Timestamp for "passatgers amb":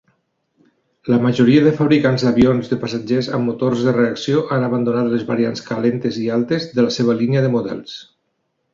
2.87-3.49